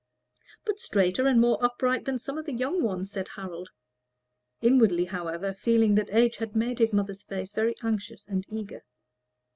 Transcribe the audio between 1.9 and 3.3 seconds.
than some of the young ones!" said